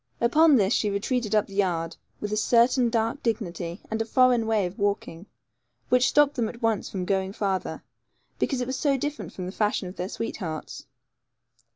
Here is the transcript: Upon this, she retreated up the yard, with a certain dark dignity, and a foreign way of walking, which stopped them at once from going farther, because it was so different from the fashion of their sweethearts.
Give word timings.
Upon 0.19 0.55
this, 0.55 0.73
she 0.73 0.89
retreated 0.89 1.35
up 1.35 1.45
the 1.45 1.53
yard, 1.53 1.95
with 2.19 2.33
a 2.33 2.35
certain 2.35 2.89
dark 2.89 3.21
dignity, 3.21 3.81
and 3.91 4.01
a 4.01 4.05
foreign 4.05 4.47
way 4.47 4.65
of 4.65 4.79
walking, 4.79 5.27
which 5.89 6.09
stopped 6.09 6.33
them 6.33 6.49
at 6.49 6.59
once 6.63 6.89
from 6.89 7.05
going 7.05 7.33
farther, 7.33 7.83
because 8.39 8.61
it 8.61 8.65
was 8.65 8.79
so 8.79 8.97
different 8.97 9.31
from 9.31 9.45
the 9.45 9.51
fashion 9.51 9.87
of 9.87 9.97
their 9.97 10.09
sweethearts. 10.09 10.87